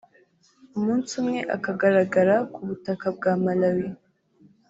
[0.77, 3.87] umunsi umwe akagaragara ku butaka bwa Malawi